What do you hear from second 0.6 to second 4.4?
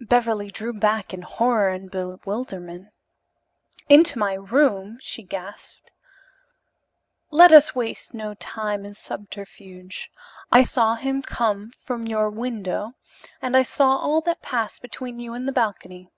back in horror and bewilderment. "Into my